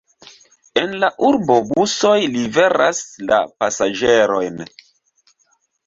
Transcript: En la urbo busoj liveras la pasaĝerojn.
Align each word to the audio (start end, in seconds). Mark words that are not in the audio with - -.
En 0.83 0.95
la 1.03 1.09
urbo 1.27 1.59
busoj 1.73 2.15
liveras 2.39 3.05
la 3.31 3.41
pasaĝerojn. 3.61 4.63